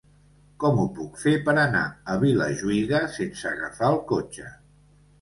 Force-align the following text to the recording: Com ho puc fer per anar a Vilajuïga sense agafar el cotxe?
Com 0.63 0.79
ho 0.83 0.85
puc 0.99 1.19
fer 1.25 1.33
per 1.51 1.55
anar 1.65 1.83
a 1.91 2.17
Vilajuïga 2.25 3.05
sense 3.21 3.55
agafar 3.55 3.95
el 3.95 4.05
cotxe? 4.17 4.53